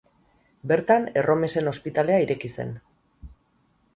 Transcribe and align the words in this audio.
Bertan 0.71 1.05
erromesen 1.23 1.69
ospitalea 1.73 2.19
ireki 2.25 2.53
zen. 2.57 2.75